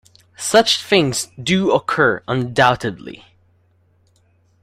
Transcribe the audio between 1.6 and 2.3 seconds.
occur,